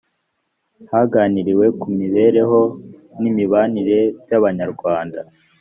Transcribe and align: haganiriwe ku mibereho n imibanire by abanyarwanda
haganiriwe 0.91 1.65
ku 1.79 1.87
mibereho 1.99 2.59
n 3.21 3.23
imibanire 3.31 3.99
by 4.23 4.31
abanyarwanda 4.39 5.19